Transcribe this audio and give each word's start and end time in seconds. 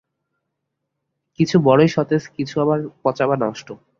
কিছু 1.39 1.55
বড়ই 1.63 1.89
সতেজ 1.89 2.23
কিছু 2.37 2.55
আবার 2.63 2.79
পচা 3.03 3.25
বা 3.29 3.35
নষ্ট। 3.43 3.67